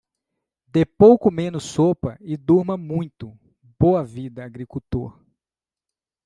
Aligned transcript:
Dê 0.65 0.83
pouco, 0.83 1.29
menos 1.29 1.63
sopa 1.63 2.17
e 2.21 2.35
durma 2.35 2.75
muito, 2.75 3.37
boa 3.79 4.03
vida, 4.03 4.43
agricultor. 4.43 5.23